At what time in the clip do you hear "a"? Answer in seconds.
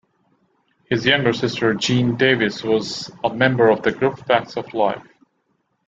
3.23-3.31